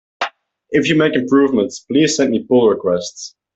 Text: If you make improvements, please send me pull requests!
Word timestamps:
If 0.71 0.89
you 0.89 0.95
make 0.95 1.13
improvements, 1.13 1.81
please 1.81 2.15
send 2.17 2.31
me 2.31 2.43
pull 2.43 2.67
requests! 2.69 3.35